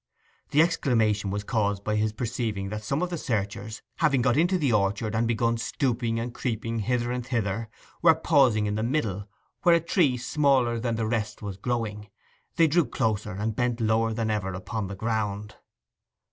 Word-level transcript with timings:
The 0.49 0.63
exclamation 0.63 1.29
was 1.29 1.43
caused 1.43 1.83
by 1.83 1.95
his 1.95 2.11
perceiving 2.11 2.69
that 2.69 2.83
some 2.83 3.03
of 3.03 3.11
the 3.11 3.19
searchers, 3.19 3.83
having 3.97 4.23
got 4.23 4.35
into 4.35 4.57
the 4.57 4.73
orchard, 4.73 5.13
and 5.13 5.27
begun 5.27 5.59
stooping 5.59 6.19
and 6.19 6.33
creeping 6.33 6.79
hither 6.79 7.11
and 7.11 7.23
thither, 7.23 7.69
were 8.01 8.15
pausing 8.15 8.65
in 8.65 8.73
the 8.73 8.81
middle, 8.81 9.29
where 9.61 9.75
a 9.75 9.79
tree 9.79 10.17
smaller 10.17 10.79
than 10.79 10.95
the 10.95 11.05
rest 11.05 11.43
was 11.43 11.57
growing. 11.57 12.09
They 12.55 12.65
drew 12.65 12.85
closer, 12.85 13.33
and 13.33 13.55
bent 13.55 13.79
lower 13.79 14.11
than 14.11 14.31
ever 14.31 14.55
upon 14.55 14.87
the 14.87 14.95
ground. 14.95 15.57